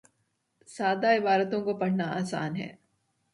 [0.67, 2.71] سادہ عبارتوں کو پڑھنا آسان ہے